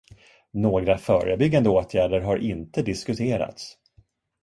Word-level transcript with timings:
Några 0.53 0.97
förebyggande 0.97 1.69
åtgärder 1.69 2.21
har 2.21 2.37
inte 2.37 2.81
diskuterats. 2.81 3.77